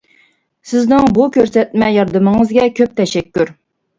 [0.69, 3.53] سىزنىڭ بۇ كۆرسەتمە ياردىمىڭىزگە كۆپ تەشەككۈر!